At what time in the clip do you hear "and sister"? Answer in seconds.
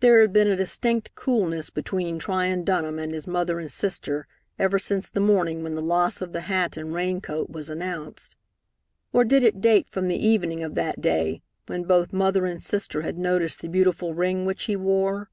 3.60-4.26, 12.44-13.02